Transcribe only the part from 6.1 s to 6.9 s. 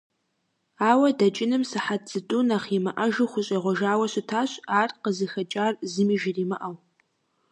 жримыӀэу.